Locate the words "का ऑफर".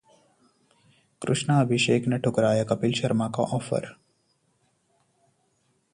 3.27-3.95